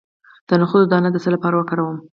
د 0.47 0.49
نخود 0.61 0.83
دانه 0.91 1.09
د 1.11 1.17
څه 1.23 1.29
لپاره 1.35 1.55
وکاروم؟ 1.57 1.97